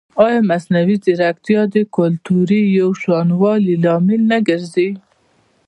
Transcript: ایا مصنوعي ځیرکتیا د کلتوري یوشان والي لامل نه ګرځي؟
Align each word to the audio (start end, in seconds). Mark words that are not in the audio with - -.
ایا 0.25 0.39
مصنوعي 0.49 0.95
ځیرکتیا 1.03 1.61
د 1.73 1.75
کلتوري 1.97 2.61
یوشان 2.79 3.27
والي 3.41 3.75
لامل 3.83 4.21
نه 4.31 4.37
ګرځي؟ 4.47 4.89